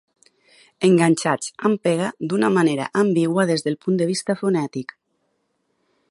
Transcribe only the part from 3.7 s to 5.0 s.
punt de vista fonètic.